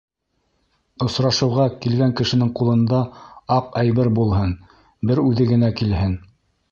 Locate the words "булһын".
4.21-4.57